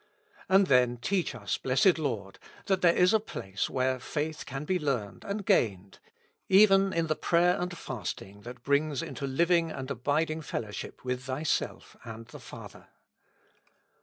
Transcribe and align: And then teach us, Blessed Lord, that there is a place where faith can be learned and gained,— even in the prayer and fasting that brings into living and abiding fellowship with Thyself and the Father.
And 0.49 0.65
then 0.65 0.97
teach 0.97 1.35
us, 1.35 1.59
Blessed 1.59 1.99
Lord, 1.99 2.39
that 2.65 2.81
there 2.81 2.95
is 2.95 3.13
a 3.13 3.19
place 3.19 3.69
where 3.69 3.99
faith 3.99 4.47
can 4.47 4.65
be 4.65 4.79
learned 4.79 5.23
and 5.23 5.45
gained,— 5.45 5.99
even 6.49 6.91
in 6.91 7.05
the 7.05 7.15
prayer 7.15 7.55
and 7.61 7.77
fasting 7.77 8.41
that 8.41 8.63
brings 8.63 9.03
into 9.03 9.27
living 9.27 9.69
and 9.69 9.91
abiding 9.91 10.41
fellowship 10.41 11.05
with 11.05 11.25
Thyself 11.25 11.95
and 12.03 12.25
the 12.29 12.39
Father. 12.39 12.87